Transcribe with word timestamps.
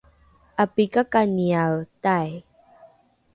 ’apikakaniae 0.63 1.75
tai 2.03 2.31